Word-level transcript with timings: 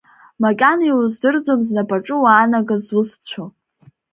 Макьана 0.41 0.85
иуздырӡом 0.89 1.59
знапаҿы 1.67 2.15
уаанагаз 2.21 2.81
зусҭцәоу… 2.87 3.49